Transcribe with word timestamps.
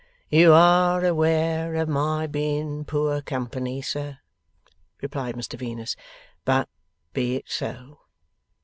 'You 0.31 0.51
are 0.53 1.05
aware 1.05 1.75
of 1.75 1.87
my 1.87 2.25
being 2.25 2.85
poor 2.85 3.21
company, 3.21 3.83
sir,' 3.83 4.17
replied 4.99 5.35
Mr 5.35 5.59
Venus, 5.59 5.95
'but 6.43 6.69
be 7.13 7.35
it 7.35 7.47
so. 7.47 7.99